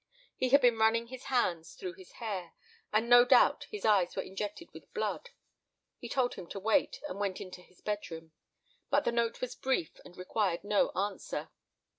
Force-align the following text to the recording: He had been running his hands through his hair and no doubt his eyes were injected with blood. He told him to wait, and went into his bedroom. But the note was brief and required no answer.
He 0.35 0.49
had 0.49 0.61
been 0.61 0.79
running 0.79 1.09
his 1.09 1.25
hands 1.25 1.75
through 1.75 1.93
his 1.93 2.13
hair 2.13 2.53
and 2.91 3.07
no 3.07 3.23
doubt 3.23 3.67
his 3.69 3.85
eyes 3.85 4.15
were 4.15 4.23
injected 4.23 4.73
with 4.73 4.91
blood. 4.95 5.29
He 5.99 6.09
told 6.09 6.33
him 6.33 6.47
to 6.47 6.59
wait, 6.59 6.99
and 7.07 7.19
went 7.19 7.39
into 7.39 7.61
his 7.61 7.81
bedroom. 7.81 8.31
But 8.89 9.03
the 9.05 9.11
note 9.11 9.41
was 9.41 9.53
brief 9.53 9.99
and 10.03 10.17
required 10.17 10.63
no 10.63 10.89
answer. 10.93 11.49